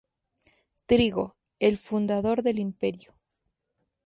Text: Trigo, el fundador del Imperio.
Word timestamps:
Trigo, 0.87 1.35
el 1.59 1.77
fundador 1.77 2.41
del 2.41 2.57
Imperio. 2.57 3.13